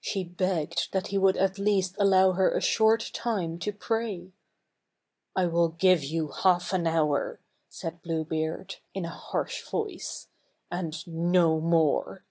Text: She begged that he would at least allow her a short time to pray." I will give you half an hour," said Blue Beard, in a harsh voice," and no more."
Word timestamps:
She 0.00 0.22
begged 0.22 0.90
that 0.92 1.08
he 1.08 1.18
would 1.18 1.36
at 1.36 1.58
least 1.58 1.96
allow 1.98 2.30
her 2.30 2.52
a 2.56 2.60
short 2.60 3.10
time 3.12 3.58
to 3.58 3.72
pray." 3.72 4.30
I 5.34 5.46
will 5.46 5.70
give 5.70 6.04
you 6.04 6.28
half 6.28 6.72
an 6.72 6.86
hour," 6.86 7.40
said 7.68 8.00
Blue 8.00 8.24
Beard, 8.24 8.76
in 8.94 9.04
a 9.04 9.08
harsh 9.08 9.68
voice," 9.68 10.28
and 10.70 11.04
no 11.08 11.58
more." 11.60 12.24